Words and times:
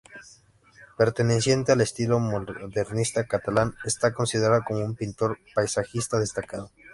Perteneciente 0.97 1.71
al 1.73 1.81
estilo 1.81 2.17
modernista 2.19 3.27
catalán, 3.27 3.75
está 3.85 4.11
considerado 4.15 4.63
como 4.67 4.83
un 4.83 4.95
pintor 4.95 5.37
paisajista 5.53 6.17
destacado. 6.17 6.71